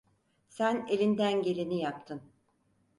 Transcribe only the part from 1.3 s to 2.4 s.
geleni yaptın.